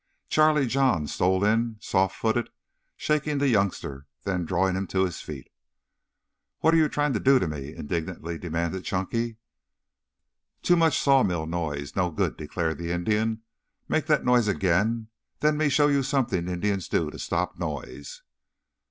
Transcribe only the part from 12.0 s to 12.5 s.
good,"